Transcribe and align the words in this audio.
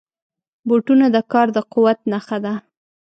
بوټونه 0.67 1.05
د 1.15 1.17
کار 1.31 1.47
د 1.55 1.57
قوت 1.71 1.99
نښه 2.11 2.37
ده. 2.45 2.53